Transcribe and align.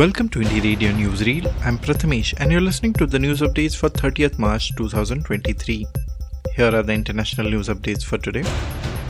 Welcome 0.00 0.30
to 0.30 0.38
Indie 0.38 0.64
Radio 0.64 0.90
Newsreel. 0.90 1.52
I'm 1.66 1.78
Prathmesh 1.78 2.32
and 2.38 2.50
you're 2.50 2.62
listening 2.62 2.94
to 2.94 3.04
the 3.04 3.18
news 3.18 3.42
updates 3.42 3.76
for 3.76 3.90
30th 3.90 4.38
March 4.38 4.74
2023. 4.76 5.86
Here 6.56 6.74
are 6.74 6.82
the 6.82 6.94
international 6.94 7.50
news 7.50 7.68
updates 7.68 8.02
for 8.02 8.16
today. 8.16 8.42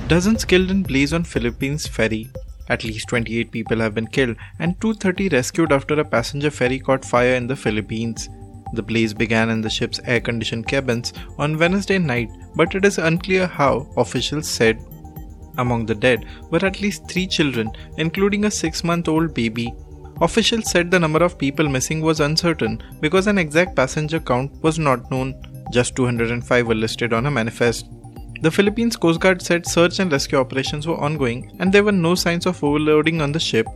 Dozens 0.09 0.45
killed 0.45 0.73
in 0.73 0.83
blaze 0.83 1.13
on 1.13 1.23
Philippines 1.23 1.87
ferry. 1.87 2.33
At 2.69 2.83
least 2.83 3.07
28 3.11 3.53
people 3.53 3.79
have 3.79 3.95
been 3.95 4.09
killed 4.09 4.35
and 4.59 4.75
230 4.81 5.29
rescued 5.29 5.71
after 5.71 6.01
a 6.01 6.05
passenger 6.05 6.51
ferry 6.51 6.81
caught 6.81 7.05
fire 7.05 7.37
in 7.37 7.47
the 7.47 7.55
Philippines. 7.55 8.29
The 8.73 8.83
blaze 8.83 9.15
began 9.15 9.51
in 9.51 9.61
the 9.61 9.71
ship's 9.71 10.01
air 10.05 10.21
conditioned 10.21 10.67
cabins 10.67 11.13
on 11.39 11.59
Wednesday 11.59 11.99
night, 11.99 12.31
but 12.57 12.75
it 12.75 12.85
is 12.85 12.99
unclear 12.99 13.47
how, 13.47 13.89
officials 13.97 14.49
said. 14.49 14.85
Among 15.59 15.87
the 15.87 15.95
dead 15.95 16.25
were 16.51 16.67
at 16.67 16.81
least 16.81 17.09
three 17.09 17.29
children, 17.29 17.71
including 17.99 18.47
a 18.47 18.51
six 18.51 18.83
month 18.83 19.07
old 19.07 19.33
baby. 19.33 19.73
Officials 20.21 20.71
said 20.71 20.91
the 20.91 21.01
number 21.01 21.25
of 21.25 21.39
people 21.39 21.69
missing 21.69 22.01
was 22.01 22.21
uncertain 22.21 22.83
because 23.01 23.27
an 23.27 23.39
exact 23.39 23.75
passenger 23.75 24.21
count 24.21 24.53
was 24.63 24.79
not 24.79 25.11
known. 25.11 25.35
Just 25.73 25.97
205 25.97 26.67
were 26.67 26.75
listed 26.75 27.13
on 27.13 27.27
a 27.27 27.31
manifest. 27.31 27.87
The 28.43 28.51
Philippines 28.51 28.97
Coast 28.97 29.21
Guard 29.21 29.41
said 29.41 29.67
search 29.67 29.99
and 30.01 30.13
rescue 30.13 30.39
operations 30.39 30.87
were 30.87 31.01
ongoing 31.01 31.57
and 31.59 31.73
there 31.73 31.85
were 31.85 31.93
no 31.93 32.15
signs 32.15 32.47
of 32.47 32.63
overloading 32.63 33.21
on 33.21 33.33
the 33.33 33.41
ship. 33.41 33.67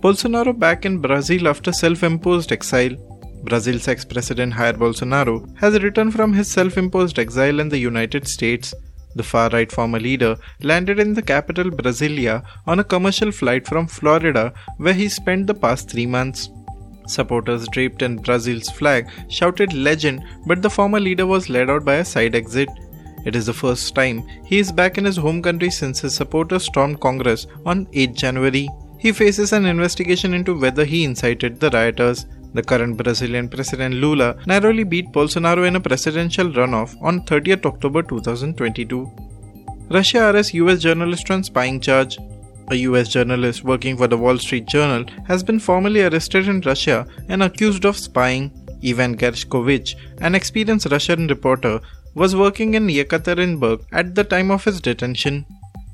Bolsonaro 0.00 0.56
back 0.56 0.84
in 0.86 0.98
Brazil 0.98 1.48
after 1.48 1.72
self 1.72 2.02
imposed 2.02 2.52
exile. 2.52 2.96
Brazil's 3.44 3.88
ex 3.88 4.04
president 4.04 4.52
Jair 4.54 4.74
Bolsonaro 4.74 5.36
has 5.58 5.82
returned 5.82 6.12
from 6.12 6.32
his 6.32 6.50
self 6.50 6.76
imposed 6.76 7.18
exile 7.18 7.58
in 7.58 7.68
the 7.68 7.78
United 7.78 8.28
States. 8.28 8.74
The 9.14 9.22
far 9.22 9.48
right 9.50 9.70
former 9.70 9.98
leader 9.98 10.36
landed 10.62 10.98
in 11.00 11.14
the 11.14 11.22
capital 11.22 11.70
Brasilia 11.70 12.44
on 12.66 12.78
a 12.78 12.84
commercial 12.84 13.32
flight 13.32 13.66
from 13.66 13.86
Florida, 13.86 14.52
where 14.76 14.94
he 14.94 15.08
spent 15.08 15.46
the 15.46 15.54
past 15.54 15.90
three 15.90 16.06
months. 16.06 16.50
Supporters 17.06 17.66
draped 17.68 18.02
in 18.02 18.16
Brazil's 18.16 18.68
flag 18.68 19.08
shouted 19.28 19.72
legend, 19.72 20.22
but 20.46 20.60
the 20.60 20.70
former 20.70 21.00
leader 21.00 21.26
was 21.26 21.48
led 21.48 21.70
out 21.70 21.84
by 21.84 21.96
a 21.96 22.04
side 22.04 22.34
exit. 22.34 22.68
It 23.24 23.34
is 23.34 23.46
the 23.46 23.52
first 23.52 23.94
time 23.94 24.26
he 24.44 24.58
is 24.58 24.70
back 24.70 24.98
in 24.98 25.04
his 25.04 25.16
home 25.16 25.42
country 25.42 25.70
since 25.70 26.00
his 26.00 26.14
supporters 26.14 26.64
stormed 26.64 27.00
Congress 27.00 27.46
on 27.66 27.88
8 27.92 28.14
January. 28.14 28.68
He 28.98 29.12
faces 29.12 29.52
an 29.52 29.64
investigation 29.64 30.34
into 30.34 30.58
whether 30.58 30.84
he 30.84 31.04
incited 31.04 31.60
the 31.60 31.70
rioters. 31.70 32.26
The 32.54 32.62
current 32.62 32.96
Brazilian 32.96 33.48
President 33.48 33.94
Lula 33.94 34.36
narrowly 34.46 34.84
beat 34.84 35.12
Bolsonaro 35.12 35.66
in 35.66 35.76
a 35.76 35.80
presidential 35.80 36.48
runoff 36.50 36.94
on 37.02 37.20
30th 37.26 37.66
October 37.66 38.02
2022. 38.02 39.10
Russia 39.90 40.30
arrests 40.30 40.54
US 40.54 40.80
journalist 40.80 41.30
on 41.30 41.44
spying 41.44 41.80
charge. 41.80 42.18
A 42.70 42.76
US 42.76 43.08
journalist 43.08 43.64
working 43.64 43.96
for 43.96 44.06
the 44.06 44.16
Wall 44.16 44.38
Street 44.38 44.66
Journal 44.66 45.04
has 45.26 45.42
been 45.42 45.58
formally 45.58 46.02
arrested 46.02 46.48
in 46.48 46.60
Russia 46.62 47.06
and 47.28 47.42
accused 47.42 47.84
of 47.84 47.96
spying. 47.96 48.50
Ivan 48.84 49.16
Gershkovich, 49.16 49.96
an 50.20 50.34
experienced 50.34 50.90
Russian 50.90 51.26
reporter, 51.26 51.80
was 52.14 52.36
working 52.36 52.74
in 52.74 52.86
Yekaterinburg 52.86 53.84
at 53.92 54.14
the 54.14 54.24
time 54.24 54.50
of 54.50 54.64
his 54.64 54.80
detention. 54.80 55.44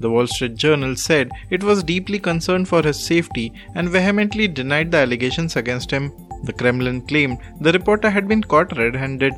The 0.01 0.11
Wall 0.11 0.27
Street 0.27 0.57
Journal 0.57 0.97
said 0.97 1.31
it 1.51 1.63
was 1.63 1.83
deeply 1.83 2.19
concerned 2.19 2.69
for 2.69 2.83
his 2.83 3.03
safety 3.03 3.53
and 3.75 3.89
vehemently 3.89 4.49
denied 4.49 4.91
the 4.91 4.99
allegations 4.99 5.57
against 5.57 5.91
him. 5.91 6.13
The 6.45 6.53
Kremlin 6.53 7.03
claimed 7.03 7.39
the 7.61 7.73
reporter 7.73 8.11
had 8.11 8.29
been 8.29 8.43
caught 8.43 8.77
red 8.77 8.95
handed. 8.95 9.35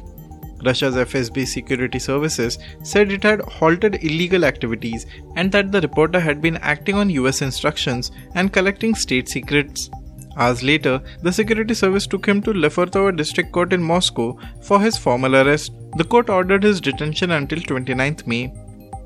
Russia's 0.64 0.96
FSB 0.96 1.46
security 1.46 1.98
services 1.98 2.58
said 2.82 3.12
it 3.12 3.22
had 3.22 3.40
halted 3.40 4.02
illegal 4.02 4.44
activities 4.44 5.06
and 5.36 5.52
that 5.52 5.70
the 5.70 5.80
reporter 5.82 6.18
had 6.18 6.40
been 6.40 6.56
acting 6.58 6.96
on 6.96 7.10
US 7.10 7.42
instructions 7.42 8.10
and 8.34 8.52
collecting 8.52 8.94
state 8.94 9.28
secrets. 9.28 9.90
Hours 10.38 10.62
later, 10.62 11.00
the 11.22 11.32
security 11.32 11.74
service 11.74 12.06
took 12.06 12.26
him 12.26 12.42
to 12.42 12.52
Lefortovo 12.52 13.16
district 13.16 13.52
court 13.52 13.72
in 13.72 13.82
Moscow 13.82 14.38
for 14.62 14.80
his 14.80 14.98
formal 14.98 15.36
arrest. 15.36 15.72
The 15.96 16.04
court 16.04 16.28
ordered 16.28 16.62
his 16.62 16.80
detention 16.80 17.30
until 17.30 17.58
29th 17.60 18.26
May. 18.26 18.52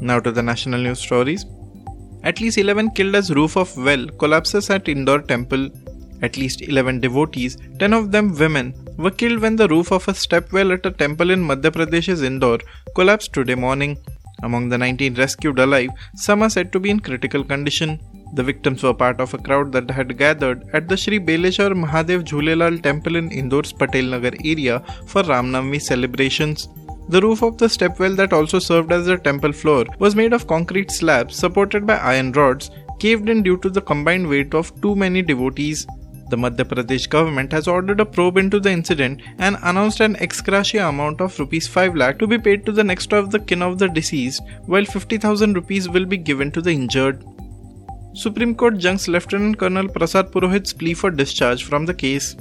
Now 0.00 0.18
to 0.20 0.32
the 0.32 0.42
national 0.42 0.80
news 0.80 1.00
stories. 1.00 1.46
At 2.22 2.40
least 2.40 2.58
11 2.58 2.90
killed 2.90 3.14
as 3.14 3.30
roof 3.30 3.56
of 3.56 3.76
well 3.76 4.06
collapses 4.08 4.70
at 4.70 4.88
Indore 4.88 5.22
temple. 5.22 5.70
At 6.22 6.36
least 6.36 6.62
11 6.62 7.00
devotees, 7.00 7.56
10 7.78 7.92
of 7.92 8.12
them 8.12 8.36
women, 8.36 8.74
were 8.98 9.10
killed 9.10 9.40
when 9.40 9.56
the 9.56 9.68
roof 9.68 9.90
of 9.90 10.06
a 10.08 10.12
stepwell 10.12 10.72
at 10.72 10.84
a 10.84 10.90
temple 10.90 11.30
in 11.30 11.46
Madhya 11.46 11.70
Pradesh's 11.70 12.22
Indore 12.22 12.60
collapsed 12.94 13.32
today 13.32 13.54
morning. 13.54 13.96
Among 14.42 14.68
the 14.68 14.78
19 14.78 15.14
rescued 15.14 15.58
alive, 15.58 15.90
some 16.14 16.42
are 16.42 16.50
said 16.50 16.72
to 16.72 16.80
be 16.80 16.90
in 16.90 17.00
critical 17.00 17.44
condition. 17.44 18.00
The 18.34 18.42
victims 18.42 18.82
were 18.82 18.94
part 18.94 19.20
of 19.20 19.34
a 19.34 19.38
crowd 19.38 19.72
that 19.72 19.90
had 19.90 20.16
gathered 20.16 20.64
at 20.72 20.88
the 20.88 20.96
Sri 20.96 21.18
Beleshwar 21.18 21.72
Mahadev 21.74 22.24
Jhulelal 22.24 22.82
temple 22.82 23.16
in 23.16 23.30
Indore's 23.30 23.72
Patel 23.72 24.04
Nagar 24.04 24.32
area 24.44 24.82
for 25.06 25.22
Ramnavami 25.22 25.80
celebrations. 25.82 26.68
The 27.08 27.20
roof 27.20 27.42
of 27.42 27.58
the 27.58 27.66
stepwell 27.66 28.14
that 28.16 28.32
also 28.32 28.60
served 28.60 28.92
as 28.92 29.06
the 29.06 29.16
temple 29.16 29.52
floor 29.52 29.84
was 29.98 30.14
made 30.14 30.32
of 30.32 30.46
concrete 30.46 30.90
slabs 30.92 31.34
supported 31.34 31.86
by 31.86 31.96
iron 31.96 32.30
rods, 32.32 32.70
caved 33.00 33.28
in 33.28 33.42
due 33.42 33.56
to 33.58 33.70
the 33.70 33.80
combined 33.80 34.28
weight 34.28 34.54
of 34.54 34.80
too 34.80 34.94
many 34.94 35.22
devotees. 35.22 35.86
The 36.30 36.36
Madhya 36.36 36.64
Pradesh 36.64 37.08
government 37.08 37.50
has 37.50 37.66
ordered 37.66 37.98
a 37.98 38.04
probe 38.04 38.36
into 38.36 38.60
the 38.60 38.70
incident 38.70 39.20
and 39.38 39.56
announced 39.62 39.98
an 39.98 40.14
ex 40.26 40.40
gratia 40.40 40.86
amount 40.88 41.20
of 41.20 41.36
rupees 41.40 41.66
5 41.66 41.96
lakh 41.96 42.20
to 42.20 42.28
be 42.28 42.38
paid 42.38 42.64
to 42.66 42.72
the 42.72 42.84
next 42.84 43.12
of 43.12 43.32
the 43.32 43.40
kin 43.40 43.62
of 43.62 43.80
the 43.80 43.88
deceased, 43.88 44.40
while 44.66 44.84
50,000 44.84 45.54
rupees 45.54 45.88
will 45.88 46.06
be 46.06 46.16
given 46.16 46.52
to 46.52 46.62
the 46.62 46.70
injured. 46.70 47.24
Supreme 48.14 48.54
Court 48.54 48.78
junks 48.78 49.08
Lieutenant 49.08 49.58
Colonel 49.58 49.88
Prasad 49.88 50.30
Purohit's 50.30 50.72
plea 50.72 50.94
for 50.94 51.10
discharge 51.10 51.64
from 51.64 51.84
the 51.84 51.94
case. 51.94 52.36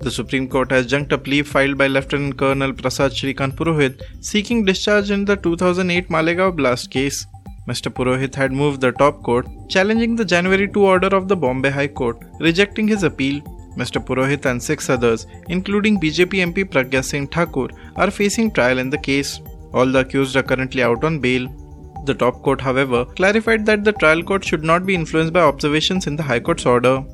The 0.00 0.10
Supreme 0.10 0.48
Court 0.48 0.70
has 0.70 0.86
junked 0.86 1.12
a 1.12 1.18
plea 1.18 1.42
filed 1.42 1.76
by 1.76 1.88
Lieutenant 1.88 2.36
Colonel 2.36 2.72
Prasad 2.72 3.10
Shrikant 3.10 3.56
Purohit 3.56 4.02
seeking 4.20 4.64
discharge 4.64 5.10
in 5.10 5.24
the 5.24 5.36
2008 5.36 6.08
Malegaon 6.10 6.54
blast 6.54 6.92
case. 6.92 7.26
Mr. 7.68 7.92
Purohit 7.92 8.34
had 8.34 8.52
moved 8.52 8.80
the 8.80 8.90
top 8.90 9.22
court, 9.22 9.46
challenging 9.68 10.16
the 10.16 10.24
January 10.24 10.66
2 10.66 10.84
order 10.84 11.14
of 11.16 11.28
the 11.28 11.36
Bombay 11.36 11.70
High 11.70 11.88
Court, 11.88 12.18
rejecting 12.40 12.88
his 12.88 13.04
appeal. 13.04 13.40
Mr. 13.76 14.04
Purohit 14.04 14.44
and 14.46 14.62
six 14.62 14.90
others, 14.90 15.26
including 15.48 15.98
BJP 15.98 16.52
MP 16.52 16.64
Pragya 16.64 17.04
Singh 17.04 17.28
Thakur, 17.28 17.68
are 17.96 18.10
facing 18.10 18.50
trial 18.50 18.78
in 18.78 18.90
the 18.90 18.98
case. 18.98 19.40
All 19.72 19.86
the 19.86 20.00
accused 20.00 20.36
are 20.36 20.42
currently 20.42 20.82
out 20.82 21.04
on 21.04 21.20
bail. 21.20 21.48
The 22.04 22.14
top 22.14 22.42
court, 22.42 22.60
however, 22.60 23.04
clarified 23.04 23.64
that 23.66 23.84
the 23.84 23.92
trial 23.92 24.22
court 24.24 24.44
should 24.44 24.64
not 24.64 24.84
be 24.84 24.94
influenced 24.96 25.32
by 25.32 25.42
observations 25.42 26.08
in 26.08 26.16
the 26.16 26.22
High 26.22 26.40
Court's 26.40 26.66
order. 26.66 27.04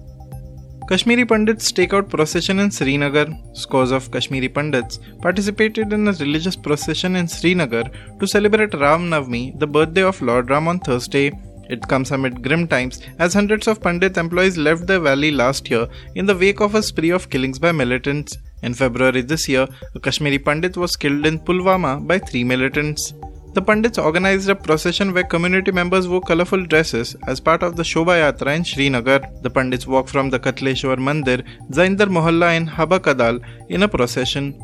Kashmiri 0.89 1.27
Pandits 1.27 1.71
take 1.71 1.93
out 1.93 2.09
procession 2.09 2.61
in 2.61 2.71
Srinagar. 2.71 3.27
Scores 3.53 3.91
of 3.91 4.11
Kashmiri 4.11 4.49
Pandits 4.49 5.01
participated 5.21 5.93
in 5.93 6.09
a 6.09 6.13
religious 6.13 6.57
procession 6.57 7.15
in 7.17 7.29
Srinagar 7.29 7.85
to 8.19 8.27
celebrate 8.27 8.73
Ram 8.73 9.11
Navami, 9.11 9.59
the 9.59 9.67
birthday 9.67 10.03
of 10.03 10.23
Lord 10.23 10.49
Ram, 10.49 10.67
on 10.67 10.81
Thursday. 10.81 11.31
It 11.69 11.87
comes 11.87 12.11
amid 12.11 12.43
grim 12.43 12.67
times 12.67 13.03
as 13.19 13.35
hundreds 13.35 13.69
of 13.69 13.83
Pandit 13.83 14.17
employees 14.17 14.57
left 14.57 14.87
the 14.87 14.99
valley 14.99 15.31
last 15.31 15.69
year 15.71 15.87
in 16.15 16.25
the 16.25 16.35
wake 16.35 16.63
of 16.63 16.75
a 16.75 16.83
spree 16.83 17.11
of 17.11 17.29
killings 17.29 17.59
by 17.59 17.71
militants. 17.71 18.39
In 18.63 18.73
February 18.73 19.21
this 19.21 19.47
year, 19.47 19.69
a 19.95 20.01
Kashmiri 20.01 20.39
Pandit 20.39 20.79
was 20.79 20.97
killed 20.97 21.27
in 21.27 21.39
Pulwama 21.39 22.07
by 22.07 22.19
three 22.19 22.45
militants. 22.45 23.13
The 23.59 23.65
Pandits 23.65 23.99
organized 23.99 24.49
a 24.51 24.55
procession 24.55 25.13
where 25.13 25.25
community 25.25 25.73
members 25.73 26.07
wore 26.07 26.21
colorful 26.21 26.65
dresses 26.65 27.17
as 27.27 27.41
part 27.41 27.65
of 27.65 27.75
the 27.75 27.83
Shobha 27.83 28.15
Yatra 28.23 28.55
in 28.55 28.65
Srinagar. 28.65 29.21
The 29.43 29.51
Pandits 29.51 29.85
walked 29.85 30.11
from 30.11 30.31
the 30.31 30.39
Katleshwar 30.39 30.97
Mandir, 30.97 31.43
Zaindar 31.73 32.07
Mohalla 32.07 32.57
in 32.57 32.69
Habakadal 32.69 33.41
in 33.69 33.83
a 33.83 33.89
procession. 33.89 34.55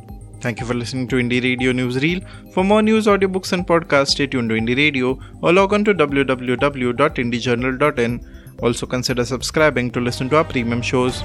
Thank 0.41 0.61
you 0.61 0.67
for 0.67 0.75
listening 0.75 1.09
to 1.09 1.17
Indie 1.17 1.43
Radio 1.43 1.73
Newsreel. 1.73 2.25
For 2.53 2.63
more 2.63 2.83
news, 2.83 3.09
audiobooks, 3.09 3.53
and 3.53 3.67
podcasts, 3.67 4.11
stay 4.11 4.29
tuned 4.29 4.51
to 4.51 4.55
Indie 4.55 4.77
Radio 4.77 5.19
or 5.43 5.53
log 5.53 5.73
on 5.73 5.85
to 5.87 5.93
www.indiejournal.in. 5.93 8.21
Also, 8.63 8.87
consider 8.87 9.25
subscribing 9.25 9.91
to 9.91 10.01
listen 10.01 10.29
to 10.29 10.37
our 10.37 10.45
premium 10.45 10.83
shows. 10.83 11.25